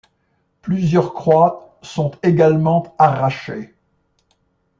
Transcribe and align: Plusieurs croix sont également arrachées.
Plusieurs 0.63 1.13
croix 1.13 1.77
sont 1.83 2.09
également 2.23 2.95
arrachées. 2.97 3.71